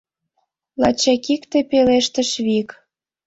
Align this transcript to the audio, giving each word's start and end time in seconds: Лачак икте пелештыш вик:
Лачак 0.81 1.25
икте 1.33 1.59
пелештыш 1.69 2.31
вик: 2.45 2.69